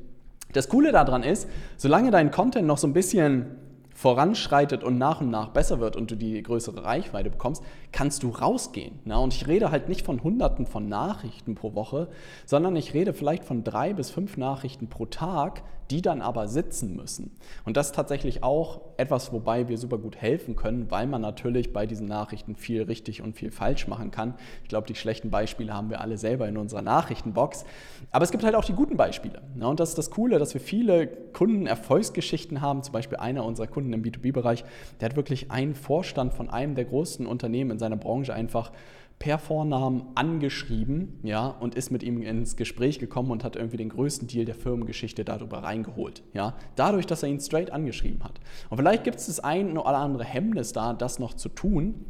Das 0.53 0.69
Coole 0.69 0.91
daran 0.91 1.23
ist, 1.23 1.49
solange 1.77 2.11
dein 2.11 2.29
Content 2.29 2.67
noch 2.67 2.77
so 2.77 2.85
ein 2.85 2.93
bisschen 2.93 3.62
voranschreitet 3.93 4.83
und 4.83 4.97
nach 4.97 5.21
und 5.21 5.29
nach 5.29 5.49
besser 5.49 5.79
wird 5.79 5.95
und 5.95 6.11
du 6.11 6.15
die 6.15 6.41
größere 6.41 6.83
Reichweite 6.83 7.29
bekommst, 7.29 7.63
kannst 7.91 8.23
du 8.23 8.29
rausgehen. 8.29 8.99
Ne? 9.05 9.17
Und 9.19 9.33
ich 9.33 9.47
rede 9.47 9.71
halt 9.71 9.89
nicht 9.89 10.05
von 10.05 10.23
Hunderten 10.23 10.65
von 10.65 10.89
Nachrichten 10.89 11.55
pro 11.55 11.75
Woche, 11.75 12.07
sondern 12.45 12.75
ich 12.75 12.93
rede 12.93 13.13
vielleicht 13.13 13.45
von 13.45 13.63
drei 13.63 13.93
bis 13.93 14.09
fünf 14.09 14.37
Nachrichten 14.37 14.87
pro 14.87 15.05
Tag, 15.05 15.63
die 15.89 16.01
dann 16.01 16.21
aber 16.21 16.47
sitzen 16.47 16.95
müssen. 16.95 17.37
Und 17.65 17.77
das 17.77 17.87
ist 17.87 17.95
tatsächlich 17.95 18.43
auch 18.43 18.81
etwas, 18.97 19.31
wobei 19.31 19.67
wir 19.67 19.77
super 19.77 19.97
gut 19.97 20.15
helfen 20.15 20.55
können, 20.55 20.89
weil 20.89 21.07
man 21.07 21.21
natürlich 21.21 21.73
bei 21.73 21.85
diesen 21.85 22.07
Nachrichten 22.07 22.55
viel 22.55 22.83
richtig 22.83 23.21
und 23.21 23.35
viel 23.35 23.51
falsch 23.51 23.87
machen 23.87 24.11
kann. 24.11 24.35
Ich 24.63 24.69
glaube, 24.69 24.87
die 24.87 24.95
schlechten 24.95 25.29
Beispiele 25.29 25.73
haben 25.73 25.89
wir 25.89 26.01
alle 26.01 26.17
selber 26.17 26.47
in 26.47 26.57
unserer 26.57 26.81
Nachrichtenbox. 26.81 27.65
Aber 28.11 28.23
es 28.23 28.31
gibt 28.31 28.43
halt 28.43 28.55
auch 28.55 28.65
die 28.65 28.73
guten 28.73 28.97
Beispiele. 28.97 29.41
Und 29.59 29.79
das 29.79 29.89
ist 29.89 29.97
das 29.97 30.11
Coole, 30.11 30.39
dass 30.39 30.53
wir 30.53 30.61
viele 30.61 31.07
Kunden-Erfolgsgeschichten 31.07 32.61
haben. 32.61 32.83
Zum 32.83 32.93
Beispiel 32.93 33.17
einer 33.17 33.43
unserer 33.45 33.67
Kunden 33.67 33.93
im 33.93 34.03
B2B-Bereich, 34.03 34.63
der 34.99 35.09
hat 35.09 35.15
wirklich 35.15 35.51
einen 35.51 35.75
Vorstand 35.75 36.33
von 36.33 36.49
einem 36.49 36.75
der 36.75 36.85
größten 36.85 37.25
Unternehmen 37.25 37.71
in 37.71 37.79
seiner 37.79 37.97
Branche 37.97 38.33
einfach 38.33 38.71
per 39.19 39.37
Vornamen 39.37 40.03
angeschrieben 40.15 41.19
ja, 41.23 41.47
und 41.47 41.75
ist 41.75 41.91
mit 41.91 42.03
ihm 42.03 42.21
ins 42.21 42.55
Gespräch 42.57 42.99
gekommen 42.99 43.31
und 43.31 43.43
hat 43.43 43.55
irgendwie 43.55 43.77
den 43.77 43.89
größten 43.89 44.27
Deal 44.27 44.45
der 44.45 44.55
Firmengeschichte 44.55 45.23
darüber 45.23 45.59
reingeholt. 45.59 46.23
Ja, 46.33 46.55
dadurch, 46.75 47.05
dass 47.05 47.23
er 47.23 47.29
ihn 47.29 47.39
straight 47.39 47.71
angeschrieben 47.71 48.23
hat. 48.23 48.39
Und 48.69 48.77
vielleicht 48.77 49.03
gibt 49.03 49.17
es 49.17 49.27
das 49.27 49.39
ein 49.39 49.77
oder 49.77 49.97
andere 49.97 50.25
Hemmnis 50.25 50.73
da, 50.73 50.93
das 50.93 51.19
noch 51.19 51.33
zu 51.35 51.49
tun. 51.49 52.05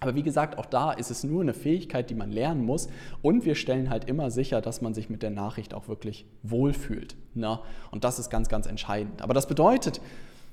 Aber 0.00 0.14
wie 0.14 0.22
gesagt, 0.22 0.58
auch 0.58 0.66
da 0.66 0.92
ist 0.92 1.10
es 1.10 1.24
nur 1.24 1.42
eine 1.42 1.54
Fähigkeit, 1.54 2.10
die 2.10 2.14
man 2.14 2.30
lernen 2.30 2.64
muss. 2.64 2.88
Und 3.22 3.44
wir 3.44 3.54
stellen 3.54 3.88
halt 3.88 4.04
immer 4.08 4.30
sicher, 4.30 4.60
dass 4.60 4.82
man 4.82 4.92
sich 4.92 5.08
mit 5.08 5.22
der 5.22 5.30
Nachricht 5.30 5.72
auch 5.72 5.88
wirklich 5.88 6.26
wohlfühlt. 6.42 7.16
Ne? 7.34 7.60
Und 7.92 8.04
das 8.04 8.18
ist 8.18 8.28
ganz, 8.28 8.48
ganz 8.48 8.66
entscheidend. 8.66 9.22
Aber 9.22 9.32
das 9.32 9.46
bedeutet, 9.46 10.00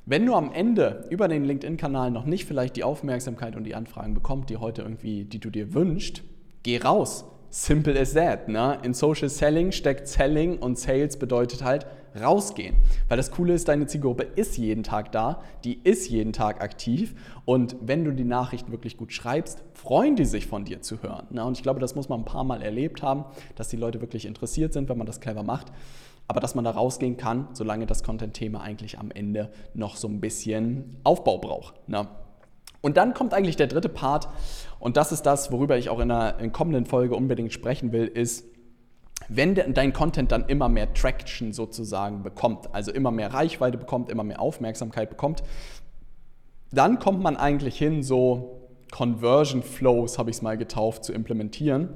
wenn 0.05 0.25
du 0.25 0.33
am 0.35 0.51
Ende 0.51 1.05
über 1.09 1.29
den 1.29 1.45
LinkedIn-Kanal 1.45 2.11
noch 2.11 2.25
nicht 2.25 2.45
vielleicht 2.45 2.75
die 2.75 2.83
Aufmerksamkeit 2.83 3.55
und 3.55 3.63
die 3.63 3.75
Anfragen 3.75 4.13
bekommst, 4.13 4.50
die 4.50 4.57
heute 4.57 4.81
irgendwie, 4.81 5.23
die 5.23 5.39
du 5.39 5.50
dir 5.50 5.73
wünschst, 5.73 6.23
geh 6.63 6.77
raus. 6.77 7.25
Simple 7.50 7.97
as 8.00 8.13
that. 8.13 8.50
Ne? 8.50 8.79
In 8.81 8.95
Social 8.95 9.29
Selling 9.29 9.71
steckt 9.71 10.07
Selling 10.07 10.57
und 10.57 10.77
Sales 10.77 11.17
bedeutet 11.17 11.63
halt 11.63 11.86
rausgehen. 12.19 12.75
Weil 13.07 13.17
das 13.17 13.31
Coole 13.31 13.53
ist, 13.53 13.67
deine 13.67 13.86
Zielgruppe 13.86 14.24
ist 14.24 14.57
jeden 14.57 14.83
Tag 14.83 15.12
da, 15.12 15.41
die 15.63 15.79
ist 15.83 16.10
jeden 16.10 16.33
Tag 16.33 16.62
aktiv 16.62 17.15
und 17.45 17.75
wenn 17.81 18.03
du 18.03 18.12
die 18.12 18.24
Nachrichten 18.24 18.72
wirklich 18.72 18.98
gut 18.98 19.13
schreibst, 19.13 19.63
freuen 19.74 20.15
die 20.15 20.25
sich 20.25 20.48
von 20.48 20.65
dir 20.65 20.81
zu 20.81 21.01
hören. 21.01 21.27
Ne? 21.29 21.45
Und 21.45 21.57
ich 21.57 21.63
glaube, 21.63 21.79
das 21.79 21.95
muss 21.95 22.10
man 22.10 22.22
ein 22.22 22.25
paar 22.25 22.43
Mal 22.43 22.62
erlebt 22.62 23.03
haben, 23.03 23.25
dass 23.55 23.69
die 23.69 23.77
Leute 23.77 24.01
wirklich 24.01 24.25
interessiert 24.25 24.74
sind, 24.74 24.89
wenn 24.89 24.98
man 24.98 25.07
das 25.07 25.22
clever 25.22 25.43
macht 25.43 25.72
aber 26.27 26.39
dass 26.39 26.56
man 26.56 26.63
da 26.63 26.72
rausgehen 26.72 27.18
kann, 27.18 27.50
solange 27.53 27.86
das 27.86 28.03
Content-Thema 28.03 28.62
eigentlich 28.62 29.00
am 29.00 29.12
Ende 29.12 29.51
noch 29.74 29.96
so 29.98 30.08
ein 30.08 30.22
bisschen 30.22 30.98
Aufbau 31.03 31.38
braucht. 31.38 31.88
Ne? 31.88 32.08
Und 32.82 32.98
dann 32.98 33.13
kommt 33.13 33.34
eigentlich 33.34 33.56
der 33.56 33.68
dritte 33.68 33.89
Part, 33.89 34.27
und 34.80 34.98
das 34.98 35.12
ist 35.12 35.24
das, 35.24 35.51
worüber 35.51 35.77
ich 35.77 35.89
auch 35.89 36.00
in 36.00 36.12
einer 36.12 36.39
in 36.39 36.51
kommenden 36.51 36.86
Folge 36.86 37.15
unbedingt 37.15 37.53
sprechen 37.53 37.92
will, 37.92 38.06
ist, 38.06 38.46
wenn 39.30 39.56
dein 39.56 39.94
Content 39.94 40.32
dann 40.32 40.46
immer 40.50 40.68
mehr 40.68 40.94
Traction 40.94 41.53
sozusagen 41.53 42.24
bekommt, 42.24 42.74
also 42.74 42.92
immer 42.92 43.12
mehr 43.12 43.34
Reichweite 43.34 43.77
bekommt, 43.77 44.10
immer 44.10 44.24
mehr 44.24 44.42
Aufmerksamkeit 44.42 45.10
bekommt, 45.10 45.44
dann 46.72 47.00
kommt 47.00 47.22
man 47.22 47.38
eigentlich 47.38 47.77
hin, 47.77 48.03
so 48.03 48.68
Conversion 48.92 49.63
Flows, 49.63 50.18
habe 50.18 50.30
ich 50.30 50.38
es 50.38 50.42
mal 50.42 50.58
getauft, 50.58 51.03
zu 51.06 51.13
implementieren, 51.13 51.89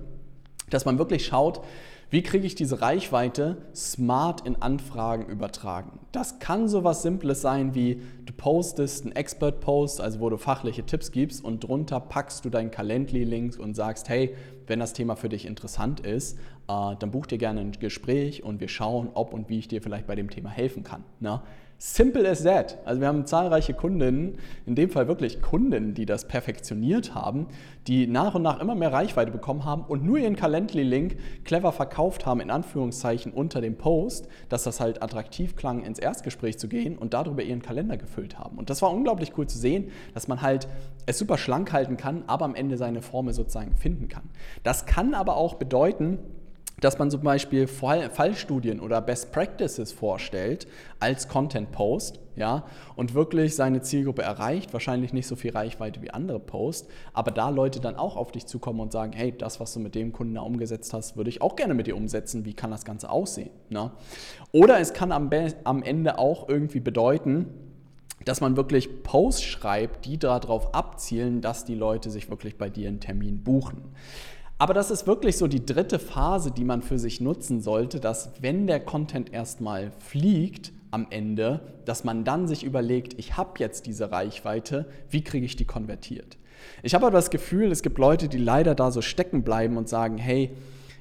dass 0.70 0.86
man 0.86 0.98
wirklich 0.98 1.26
schaut, 1.26 1.62
wie 2.10 2.24
kriege 2.24 2.48
ich 2.48 2.56
diese 2.56 2.82
Reichweite 2.82 3.58
smart 3.76 4.48
in 4.48 4.62
Anfragen 4.62 5.26
übertragen? 5.26 6.00
Das 6.14 6.40
kann 6.40 6.70
so 6.70 6.86
was 6.86 7.02
Simples 7.02 7.42
sein 7.42 7.76
wie 7.76 8.02
du 8.26 8.32
postest 8.32 9.04
einen 9.04 9.14
Expert-Post, 9.14 10.00
also 10.00 10.22
wo 10.22 10.30
du 10.30 10.38
fachliche 10.38 10.86
Tipps 10.86 11.12
gibst 11.12 11.44
und 11.44 11.66
drunter 11.66 12.00
packst 12.00 12.46
du 12.46 12.50
deinen 12.50 12.72
Calendly-Link 12.72 13.60
und 13.60 13.74
sagst, 13.74 14.08
hey, 14.08 14.36
wenn 14.68 14.80
das 14.80 14.94
Thema 14.94 15.18
für 15.18 15.28
dich 15.28 15.46
interessant 15.46 16.00
ist, 16.00 16.38
äh, 16.70 16.96
dann 16.98 17.12
buch 17.12 17.26
dir 17.26 17.38
gerne 17.38 17.60
ein 17.60 17.74
Gespräch 17.74 18.42
und 18.42 18.62
wir 18.62 18.70
schauen, 18.70 19.10
ob 19.14 19.34
und 19.34 19.50
wie 19.50 19.60
ich 19.60 19.68
dir 19.68 19.82
vielleicht 19.82 20.08
bei 20.08 20.16
dem 20.16 20.30
Thema 20.30 20.50
helfen 20.50 20.84
kann. 20.84 21.04
Ne? 21.20 21.42
Simple 21.80 22.28
as 22.28 22.42
that. 22.44 22.80
Also 22.86 23.02
wir 23.02 23.08
haben 23.08 23.28
zahlreiche 23.28 23.76
Kundinnen, 23.76 24.40
in 24.66 24.74
dem 24.74 24.90
Fall 24.90 25.08
wirklich 25.08 25.44
Kundinnen, 25.44 25.94
die 25.94 26.08
das 26.08 26.28
perfektioniert 26.28 27.14
haben, 27.14 27.50
die 27.86 28.08
nach 28.08 28.34
und 28.34 28.42
nach 28.42 28.60
immer 28.60 28.74
mehr 28.74 28.92
Reichweite 28.92 29.32
bekommen 29.32 29.64
haben 29.64 29.84
und 29.84 30.04
nur 30.04 30.18
ihren 30.18 30.36
Calendly-Link 30.36 31.18
clever 31.44 31.72
verkauft 31.72 32.26
haben, 32.26 32.40
in 32.40 32.50
Anführungszeichen 32.50 33.32
unter 33.32 33.62
dem 33.62 33.78
Post, 33.78 34.28
dass 34.50 34.64
das 34.64 34.80
halt 34.80 35.04
attraktiv 35.04 35.56
klang, 35.56 35.84
ins 35.84 36.00
Erstgespräch 36.00 36.58
zu 36.58 36.68
gehen 36.68 36.98
und 36.98 37.14
darüber 37.14 37.44
ihren 37.44 37.62
Kalender 37.62 37.98
gefüllt 37.98 38.40
haben. 38.40 38.58
Und 38.58 38.72
das 38.72 38.82
war 38.82 38.92
unglaublich 38.92 39.38
cool 39.38 39.46
zu 39.46 39.60
sehen, 39.60 39.92
dass 40.16 40.28
man 40.28 40.42
halt 40.42 40.68
es 41.06 41.20
super 41.20 41.38
schlank 41.38 41.74
halten 41.74 41.96
kann, 41.96 42.24
aber 42.26 42.46
am 42.46 42.56
Ende 42.56 42.78
seine 42.78 43.04
Formel 43.04 43.36
sozusagen 43.36 43.76
finden 43.76 44.08
kann. 44.08 44.24
Das 44.64 44.88
kann 44.88 45.14
aber 45.14 45.38
auch 45.38 45.54
bedeuten, 45.54 46.18
dass 46.80 47.00
man 47.00 47.10
zum 47.10 47.22
Beispiel 47.22 47.68
Fallstudien 47.68 48.80
oder 48.80 49.02
Best 49.02 49.32
Practices 49.32 49.92
vorstellt 49.92 50.68
als 51.00 51.28
Content 51.28 51.72
Post, 51.72 52.20
ja, 52.36 52.66
und 52.96 53.16
wirklich 53.16 53.56
seine 53.56 53.82
Zielgruppe 53.82 54.22
erreicht, 54.22 54.72
wahrscheinlich 54.72 55.12
nicht 55.12 55.26
so 55.26 55.36
viel 55.36 55.52
Reichweite 55.52 56.04
wie 56.04 56.12
andere 56.12 56.40
Posts, 56.40 56.88
aber 57.14 57.32
da 57.32 57.50
Leute 57.50 57.80
dann 57.80 57.96
auch 57.96 58.16
auf 58.16 58.32
dich 58.32 58.46
zukommen 58.46 58.80
und 58.80 58.92
sagen, 58.92 59.12
hey, 59.14 59.36
das, 59.36 59.60
was 59.60 59.74
du 59.74 59.80
mit 59.80 59.96
dem 59.96 60.12
Kunden 60.12 60.36
da 60.36 60.42
umgesetzt 60.42 60.94
hast, 60.94 61.18
würde 61.18 61.32
ich 61.32 61.42
auch 61.42 61.56
gerne 61.56 61.74
mit 61.74 61.88
dir 61.88 61.96
umsetzen, 61.96 62.46
wie 62.46 62.54
kann 62.54 62.70
das 62.70 62.86
Ganze 62.86 63.10
aussehen? 63.10 63.50
Ne? 63.70 63.92
Oder 64.52 64.80
es 64.80 64.94
kann 64.94 65.12
am, 65.12 65.32
am 65.64 65.82
Ende 65.82 66.20
auch 66.20 66.48
irgendwie 66.48 66.80
bedeuten, 66.80 67.48
dass 68.24 68.42
man 68.42 68.56
wirklich 68.58 69.04
Posts 69.04 69.44
schreibt, 69.44 70.06
die 70.06 70.18
darauf 70.20 70.76
abzielen, 70.76 71.42
dass 71.42 71.66
die 71.66 71.76
Leute 71.76 72.10
sich 72.12 72.30
wirklich 72.30 72.58
bei 72.58 72.70
dir 72.70 72.88
einen 72.88 73.00
Termin 73.00 73.44
buchen. 73.44 73.96
Aber 74.60 74.74
das 74.74 74.90
ist 74.90 75.06
wirklich 75.06 75.38
so 75.38 75.48
die 75.48 75.66
dritte 75.66 76.00
Phase, 76.00 76.52
die 76.52 76.64
man 76.64 76.82
für 76.82 76.98
sich 76.98 77.22
nutzen 77.22 77.62
sollte, 77.62 78.00
dass 78.00 78.32
wenn 78.42 78.66
der 78.66 78.80
Content 78.80 79.32
erstmal 79.32 79.92
fliegt 80.00 80.72
am 80.90 81.08
Ende, 81.12 81.62
dass 81.86 82.04
man 82.04 82.24
dann 82.24 82.48
sich 82.48 82.64
überlegt, 82.64 83.14
ich 83.20 83.38
habe 83.38 83.52
jetzt 83.60 83.86
diese 83.86 84.12
Reichweite, 84.12 84.88
wie 85.10 85.24
kriege 85.24 85.46
ich 85.46 85.56
die 85.56 85.66
konvertiert? 85.66 86.38
Ich 86.82 86.96
habe 86.96 87.06
aber 87.06 87.18
das 87.18 87.30
Gefühl, 87.30 87.72
es 87.72 87.84
gibt 87.84 88.00
Leute, 88.00 88.30
die 88.30 88.40
leider 88.40 88.74
da 88.74 88.90
so 88.90 89.02
stecken 89.02 89.44
bleiben 89.44 89.78
und 89.78 89.90
sagen, 89.90 90.18
hey, 90.18 90.56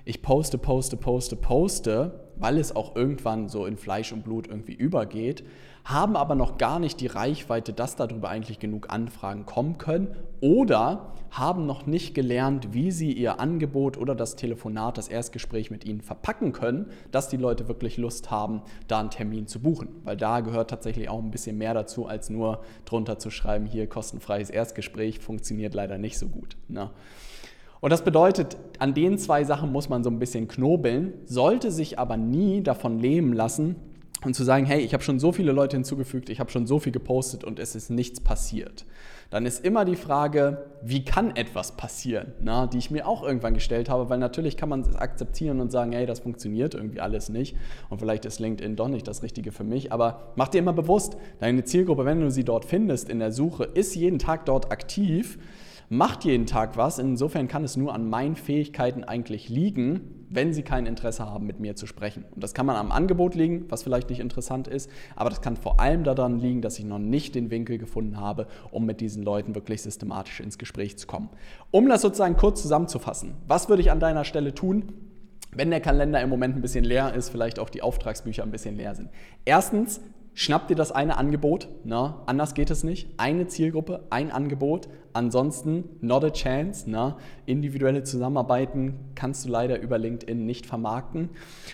ich 0.05 0.21
poste, 0.21 0.59
poste, 0.59 0.99
poste, 0.99 1.35
poste, 1.37 2.26
weil 2.39 2.59
es 2.59 2.75
auch 2.75 2.97
irgendwann 2.97 3.49
so 3.49 3.67
in 3.67 3.77
Fleisch 3.77 4.13
und 4.13 4.25
Blut 4.25 4.49
irgendwie 4.49 4.75
übergeht, 4.75 5.45
haben 5.85 6.17
aber 6.17 6.35
noch 6.35 6.59
gar 6.59 6.81
nicht 6.81 7.01
die 7.01 7.07
Reichweite, 7.07 7.73
dass 7.73 7.95
darüber 7.95 8.29
eigentlich 8.29 8.59
genug 8.59 8.91
Anfragen 8.91 9.47
kommen 9.47 9.79
können 9.79 10.17
oder 10.41 11.13
haben 11.31 11.67
noch 11.67 11.87
nicht 11.87 12.15
gelernt, 12.15 12.73
wie 12.73 12.91
sie 12.91 13.13
ihr 13.13 13.41
Angebot 13.41 13.97
oder 13.97 14.15
das 14.15 14.37
Telefonat, 14.37 14.99
das 14.99 15.09
Erstgespräch 15.09 15.71
mit 15.71 15.85
ihnen 15.85 16.01
verpacken 16.01 16.53
können, 16.53 16.91
dass 17.13 17.29
die 17.29 17.37
Leute 17.37 17.69
wirklich 17.69 17.99
Lust 17.99 18.31
haben, 18.31 18.63
da 18.89 18.99
einen 18.99 19.11
Termin 19.11 19.47
zu 19.47 19.61
buchen. 19.61 19.89
Weil 20.03 20.17
da 20.17 20.41
gehört 20.41 20.71
tatsächlich 20.71 21.09
auch 21.09 21.23
ein 21.23 21.31
bisschen 21.31 21.59
mehr 21.59 21.75
dazu, 21.75 22.07
als 22.07 22.31
nur 22.31 22.63
drunter 22.85 23.19
zu 23.19 23.31
schreiben, 23.31 23.67
hier 23.67 23.89
kostenfreies 23.89 24.51
Erstgespräch 24.51 25.21
funktioniert 25.21 25.75
leider 25.75 25.99
nicht 25.99 26.19
so 26.19 26.29
gut. 26.29 26.57
Ne? 26.69 26.91
Und 27.87 27.91
das 27.91 28.03
bedeutet, 28.03 28.57
an 28.81 28.95
den 28.95 29.17
zwei 29.17 29.45
Sachen 29.45 29.71
muss 29.71 29.89
man 29.89 30.03
so 30.03 30.11
ein 30.11 30.19
bisschen 30.19 30.49
knobeln, 30.49 31.15
sollte 31.25 31.71
sich 31.71 32.01
aber 32.01 32.17
nie 32.17 32.61
davon 32.61 32.99
lähmen 32.99 33.33
lassen, 33.33 33.77
und 34.25 34.35
zu 34.35 34.43
sagen, 34.43 34.67
hey, 34.67 34.81
ich 34.81 34.93
habe 34.93 35.05
schon 35.05 35.21
so 35.21 35.31
viele 35.31 35.53
Leute 35.53 35.77
hinzugefügt, 35.77 36.29
ich 36.29 36.41
habe 36.41 36.51
schon 36.51 36.67
so 36.67 36.81
viel 36.81 36.91
gepostet 36.91 37.45
und 37.45 37.61
es 37.61 37.77
ist 37.77 37.91
nichts 37.91 38.19
passiert. 38.19 38.87
Dann 39.31 39.47
ist 39.47 39.65
immer 39.65 39.85
die 39.85 39.95
Frage, 39.95 40.67
wie 40.83 41.05
kann 41.05 41.37
etwas 41.37 41.77
passieren, 41.77 42.33
na, 42.41 42.67
die 42.67 42.79
ich 42.79 42.91
mir 42.91 43.07
auch 43.07 43.23
irgendwann 43.23 43.55
gestellt 43.55 43.89
habe, 43.89 44.11
weil 44.11 44.19
natürlich 44.19 44.57
kann 44.57 44.69
man 44.69 44.81
es 44.81 44.97
akzeptieren 44.97 45.61
und 45.61 45.71
sagen, 45.71 45.93
hey, 45.93 46.07
das 46.07 46.19
funktioniert 46.19 46.75
irgendwie 46.75 47.01
alles 47.01 47.29
nicht 47.29 47.57
und 47.89 48.01
vielleicht 48.01 48.25
ist 48.25 48.41
LinkedIn 48.41 48.75
doch 48.75 48.89
nicht 48.89 49.07
das 49.07 49.23
Richtige 49.23 49.53
für 49.53 49.63
mich, 49.63 49.93
aber 49.93 50.33
mach 50.35 50.49
dir 50.49 50.59
immer 50.59 50.73
bewusst, 50.73 51.17
deine 51.39 51.63
Zielgruppe, 51.63 52.05
wenn 52.05 52.21
du 52.21 52.33
sie 52.33 52.43
dort 52.43 52.65
findest 52.65 53.09
in 53.09 53.21
der 53.21 53.31
Suche, 53.31 53.63
ist 53.63 53.95
jeden 53.95 54.19
Tag 54.19 54.45
dort 54.47 54.73
aktiv 54.73 55.39
macht 55.89 56.25
jeden 56.25 56.47
Tag 56.47 56.77
was. 56.77 56.99
Insofern 56.99 57.49
kann 57.49 57.65
es 57.65 57.77
nur 57.77 57.95
an 57.95 58.09
meinen 58.09 58.37
Fähigkeiten 58.37 59.05
eigentlich 59.05 59.49
liegen, 59.49 60.27
wenn 60.29 60.53
sie 60.53 60.63
kein 60.63 60.87
Interesse 60.87 61.27
haben, 61.27 61.47
mit 61.47 61.61
mir 61.61 61.77
zu 61.77 61.87
sprechen. 61.87 62.25
Und 62.35 62.43
das 62.43 62.55
kann 62.55 62.67
man 62.67 62.77
am 62.77 62.91
Angebot 62.91 63.35
liegen, 63.35 63.67
was 63.69 63.83
vielleicht 63.83 64.11
nicht 64.11 64.21
interessant 64.21 64.69
ist, 64.69 64.91
aber 65.15 65.31
das 65.31 65.41
kann 65.41 65.57
vor 65.57 65.81
allem 65.81 66.05
daran 66.05 66.39
liegen, 66.39 66.63
dass 66.63 66.79
ich 66.79 66.85
noch 66.85 66.99
nicht 66.99 67.35
den 67.35 67.51
Winkel 67.51 67.79
gefunden 67.79 68.21
habe, 68.21 68.47
um 68.71 68.87
mit 68.87 69.01
diesen 69.01 69.23
Leuten 69.23 69.55
wirklich 69.55 69.83
systematisch 69.83 70.41
ins 70.41 70.59
Gespräch 70.59 70.99
zu 70.99 71.07
kommen. 71.07 71.31
Um 71.71 71.89
das 71.89 72.03
sozusagen 72.03 72.37
kurz 72.37 72.63
zusammenzufassen, 72.63 73.35
was 73.47 73.69
würde 73.69 73.83
ich 73.83 73.91
an 73.91 74.01
deiner 74.01 74.25
Stelle 74.25 74.55
tun? 74.55 74.93
wenn 75.57 75.71
der 75.71 75.81
Kalender 75.81 76.21
im 76.21 76.29
Moment 76.29 76.55
ein 76.57 76.61
bisschen 76.61 76.85
leer 76.85 77.15
ist, 77.15 77.31
vielleicht 77.31 77.59
auch 77.59 77.71
die 77.71 77.83
Auftragsbücher 77.83 78.43
ein 78.43 78.51
bisschen 78.51 78.77
leer 78.77 78.95
sind. 78.95 79.09
Erstens, 79.45 80.01
Schnapp 80.39 80.69
dir 80.69 80.75
das 80.75 80.93
eine 80.93 81.17
Angebot, 81.17 81.71
na, 81.83 82.23
anders 82.27 82.53
geht 82.53 82.71
es 82.71 82.85
nicht. 82.85 83.09
Eine 83.17 83.47
Zielgruppe, 83.47 84.05
ein 84.11 84.31
Angebot, 84.31 84.87
ansonsten 85.15 85.85
not 86.03 86.25
a 86.25 86.31
chance. 86.31 86.85
Na. 86.91 87.17
Individuelle 87.47 88.05
Zusammenarbeiten 88.05 88.97
kannst 89.15 89.47
du 89.47 89.49
leider 89.49 89.81
über 89.81 89.97
LinkedIn 89.97 90.45
nicht 90.45 90.67
vermarkten. 90.67 91.31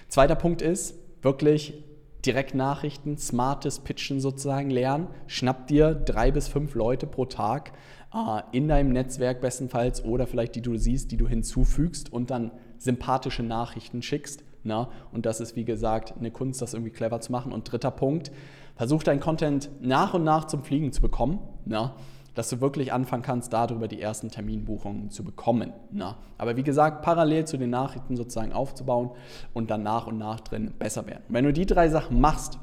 Zweiter 0.06 0.36
Punkt 0.36 0.62
ist, 0.62 0.94
wirklich 1.22 1.82
Direktnachrichten, 2.24 3.18
smartes 3.18 3.80
Pitchen 3.80 4.20
sozusagen 4.20 4.70
lernen. 4.70 5.08
Schnapp 5.26 5.66
dir 5.66 5.92
drei 5.96 6.30
bis 6.30 6.46
fünf 6.46 6.76
Leute 6.76 7.08
pro 7.08 7.24
Tag 7.24 7.72
äh, 8.14 8.42
in 8.56 8.68
deinem 8.68 8.92
Netzwerk 8.92 9.40
bestenfalls 9.40 10.04
oder 10.04 10.28
vielleicht 10.28 10.54
die 10.54 10.62
du 10.62 10.76
siehst, 10.76 11.10
die 11.10 11.16
du 11.16 11.26
hinzufügst 11.26 12.12
und 12.12 12.30
dann 12.30 12.52
sympathische 12.78 13.42
Nachrichten 13.42 14.02
schickst 14.02 14.44
na? 14.64 14.88
Und 15.12 15.26
das 15.26 15.40
ist, 15.40 15.56
wie 15.56 15.64
gesagt, 15.64 16.14
eine 16.18 16.30
Kunst, 16.30 16.62
das 16.62 16.74
irgendwie 16.74 16.92
clever 16.92 17.20
zu 17.20 17.32
machen. 17.32 17.52
Und 17.52 17.70
dritter 17.70 17.90
Punkt, 17.90 18.32
versuch 18.76 19.02
dein 19.02 19.20
Content 19.20 19.70
nach 19.80 20.14
und 20.14 20.24
nach 20.24 20.46
zum 20.46 20.62
Fliegen 20.62 20.92
zu 20.92 21.00
bekommen. 21.00 21.38
Na? 21.64 21.94
dass 22.34 22.48
du 22.48 22.60
wirklich 22.60 22.92
anfangen 22.92 23.22
kannst, 23.22 23.52
darüber 23.52 23.88
die 23.88 24.00
ersten 24.00 24.30
Terminbuchungen 24.30 25.10
zu 25.10 25.22
bekommen. 25.24 25.72
Na? 25.90 26.16
Aber 26.38 26.56
wie 26.56 26.62
gesagt, 26.62 27.02
parallel 27.02 27.44
zu 27.44 27.58
den 27.58 27.70
Nachrichten 27.70 28.16
sozusagen 28.16 28.52
aufzubauen 28.52 29.10
und 29.52 29.70
dann 29.70 29.82
nach 29.82 30.06
und 30.06 30.18
nach 30.18 30.40
drin 30.40 30.72
besser 30.78 31.06
werden. 31.06 31.22
wenn 31.28 31.44
du 31.44 31.52
die 31.52 31.66
drei 31.66 31.88
Sachen 31.88 32.20
machst 32.20 32.58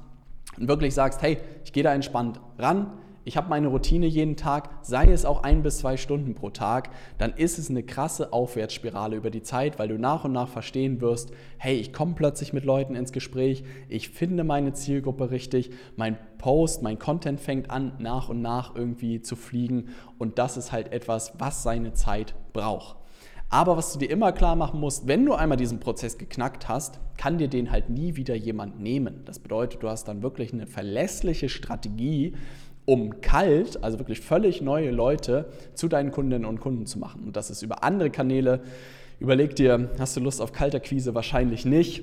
und 0.57 0.67
wirklich 0.67 0.93
sagst, 0.93 1.21
hey, 1.21 1.37
ich 1.63 1.71
gehe 1.71 1.83
da 1.83 1.93
entspannt 1.93 2.39
ran, 2.57 2.91
ich 3.29 3.38
habe 3.38 3.48
meine 3.48 3.67
Routine 3.67 4.07
jeden 4.07 4.38
Tag, 4.38 4.71
sei 4.81 5.12
es 5.12 5.24
auch 5.24 5.43
ein 5.43 5.62
bis 5.62 5.77
zwei 5.77 5.98
Stunden 5.98 6.33
pro 6.33 6.50
Tag, 6.50 6.89
dann 7.19 7.31
ist 7.33 7.59
es 7.59 7.69
eine 7.69 7.83
krasse 7.83 8.33
Aufwärtsspirale 8.33 9.15
über 9.15 9.29
die 9.29 9.43
Zeit, 9.43 9.77
weil 9.77 9.88
du 9.88 10.00
nach 10.00 10.25
und 10.25 10.31
nach 10.31 10.48
verstehen 10.48 11.00
wirst, 11.00 11.31
hey, 11.59 11.75
ich 11.75 11.93
komme 11.93 12.15
plötzlich 12.15 12.53
mit 12.53 12.65
Leuten 12.65 12.95
ins 12.95 13.12
Gespräch, 13.12 13.63
ich 13.88 14.09
finde 14.09 14.43
meine 14.43 14.74
Zielgruppe 14.74 15.29
richtig, 15.29 15.69
mein 15.95 16.17
Post, 16.39 16.81
mein 16.81 16.98
Content 16.98 17.39
fängt 17.39 17.69
an, 17.69 17.91
nach 18.00 18.29
und 18.29 18.41
nach 18.41 18.74
irgendwie 18.74 19.21
zu 19.21 19.36
fliegen 19.36 19.89
und 20.17 20.39
das 20.39 20.57
ist 20.57 20.71
halt 20.71 20.91
etwas, 20.91 21.33
was 21.38 21.62
seine 21.62 21.93
Zeit 21.93 22.33
braucht. 22.51 22.95
Aber 23.51 23.77
was 23.77 23.93
du 23.93 24.00
dir 24.00 24.12
immer 24.12 24.31
klar 24.31 24.55
machen 24.55 24.79
musst, 24.79 25.07
wenn 25.07 25.25
du 25.25 25.33
einmal 25.33 25.57
diesen 25.57 25.79
Prozess 25.79 26.19
geknackt 26.19 26.69
hast, 26.69 27.00
kann 27.17 27.39
dir 27.39 27.48
den 27.48 27.71
halt 27.71 27.89
nie 27.89 28.15
wieder 28.15 28.36
jemand 28.36 28.79
nehmen. 28.79 29.24
Das 29.25 29.39
bedeutet, 29.39 29.81
du 29.81 29.89
hast 29.89 30.07
dann 30.07 30.21
wirklich 30.21 30.53
eine 30.53 30.67
verlässliche 30.67 31.50
Strategie, 31.50 32.36
um 32.89 33.22
kalt, 33.22 33.84
also 33.84 34.00
wirklich 34.00 34.19
völlig 34.19 34.63
neue 34.63 34.89
Leute 34.89 35.46
zu 35.75 35.88
deinen 35.88 36.10
Kundinnen 36.10 36.43
und 36.43 36.60
Kunden 36.60 36.88
zu 36.88 36.98
machen. 36.98 37.22
Und 37.24 37.36
das 37.36 37.51
ist 37.51 37.62
über 37.62 37.84
andere 37.84 38.10
Kanäle. 38.10 38.62
Überleg 39.19 39.55
dir, 39.55 39.91
hast 40.00 40.17
du 40.17 40.22
Lust 40.22 40.41
auf 40.41 40.53
Kalterquise? 40.53 41.13
Wahrscheinlich 41.13 41.65
nicht. 41.65 42.01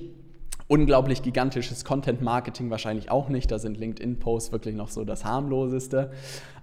Unglaublich 0.69 1.23
gigantisches 1.23 1.85
Content 1.85 2.23
Marketing 2.23 2.71
wahrscheinlich 2.71 3.11
auch 3.11 3.29
nicht. 3.29 3.51
Da 3.51 3.59
sind 3.59 3.77
LinkedIn-Posts 3.77 4.53
wirklich 4.53 4.77
noch 4.77 4.89
so 4.89 5.05
das 5.05 5.25
harmloseste. 5.25 6.13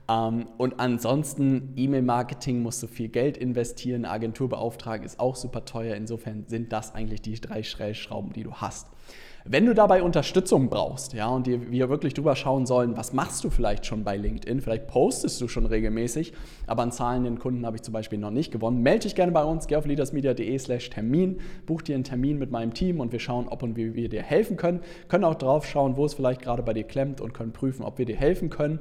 Ähm, 0.07 0.47
und 0.57 0.79
ansonsten 0.79 1.73
E-Mail-Marketing 1.75 2.61
musst 2.61 2.81
du 2.81 2.87
viel 2.87 3.09
Geld 3.09 3.35
investieren. 3.35 4.05
Agentur 4.05 4.47
beauftragen 4.47 5.05
ist 5.05 5.19
auch 5.19 5.35
super 5.35 5.65
teuer. 5.65 5.97
Insofern 5.97 6.45
sind 6.47 6.71
das 6.71 6.95
eigentlich 6.95 7.21
die 7.21 7.35
drei 7.41 7.61
Stellschrauben, 7.61 8.31
die 8.31 8.43
du 8.43 8.53
hast. 8.53 8.87
Wenn 9.45 9.65
du 9.65 9.73
dabei 9.73 10.01
Unterstützung 10.03 10.69
brauchst, 10.69 11.11
ja, 11.11 11.27
und 11.27 11.47
wir 11.47 11.89
wirklich 11.89 12.13
drüber 12.13 12.33
schauen 12.37 12.65
sollen, 12.65 12.95
was 12.95 13.11
machst 13.11 13.43
du 13.43 13.49
vielleicht 13.49 13.85
schon 13.85 14.05
bei 14.05 14.15
LinkedIn, 14.15 14.61
vielleicht 14.61 14.87
postest 14.87 15.41
du 15.41 15.49
schon 15.49 15.65
regelmäßig, 15.65 16.31
aber 16.65 16.83
an 16.83 16.93
zahlenden 16.93 17.39
Kunden 17.39 17.65
habe 17.65 17.75
ich 17.75 17.81
zum 17.81 17.93
Beispiel 17.93 18.19
noch 18.19 18.31
nicht 18.31 18.53
gewonnen, 18.53 18.81
melde 18.81 19.01
dich 19.01 19.15
gerne 19.15 19.33
bei 19.33 19.43
uns, 19.43 19.67
geh 19.67 19.75
auf 19.75 19.85
leadersmedia.de 19.85 20.57
slash 20.57 20.89
Termin, 20.89 21.41
buch 21.65 21.81
dir 21.81 21.95
einen 21.95 22.05
Termin 22.05 22.39
mit 22.39 22.51
meinem 22.51 22.73
Team 22.73 23.01
und 23.01 23.11
wir 23.11 23.19
schauen, 23.19 23.49
ob 23.49 23.63
und 23.63 23.75
wie 23.75 23.95
wir 23.95 24.07
dir 24.07 24.23
helfen 24.23 24.55
können, 24.55 24.79
können 25.09 25.25
auch 25.25 25.35
drauf 25.35 25.65
schauen, 25.65 25.97
wo 25.97 26.05
es 26.05 26.13
vielleicht 26.13 26.41
gerade 26.41 26.63
bei 26.63 26.73
dir 26.73 26.85
klemmt 26.85 27.19
und 27.19 27.33
können 27.33 27.51
prüfen, 27.51 27.83
ob 27.83 27.97
wir 27.97 28.05
dir 28.05 28.15
helfen 28.15 28.49
können 28.49 28.79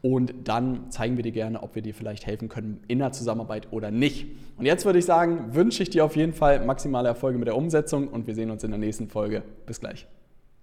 und 0.00 0.32
dann 0.44 0.92
zeigen 0.92 1.16
wir 1.16 1.24
dir 1.24 1.32
gerne, 1.32 1.60
ob 1.60 1.74
wir 1.74 1.82
dir 1.82 1.92
vielleicht 1.92 2.24
helfen 2.24 2.48
können 2.48 2.84
in 2.86 3.00
der 3.00 3.10
Zusammenarbeit 3.10 3.72
oder 3.72 3.90
nicht. 3.90 4.26
Und 4.56 4.66
jetzt 4.66 4.84
würde 4.84 5.00
ich 5.00 5.04
sagen, 5.06 5.54
wünsche 5.54 5.82
ich 5.82 5.90
dir 5.90 6.04
auf 6.04 6.14
jeden 6.14 6.32
Fall 6.32 6.64
maximale 6.64 7.08
Erfolge 7.08 7.38
mit 7.38 7.48
der 7.48 7.56
Umsetzung 7.56 8.06
und 8.06 8.28
wir 8.28 8.36
sehen 8.36 8.52
uns 8.52 8.62
in 8.62 8.70
der 8.70 8.78
nächsten 8.78 9.08
Folge. 9.08 9.42
Bis 9.66 9.80
gleich. 9.80 10.03